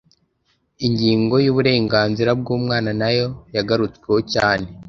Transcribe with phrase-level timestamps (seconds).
[0.85, 4.65] Ingingo yuburenganzira bwumwana nayo yagarutsweho cyane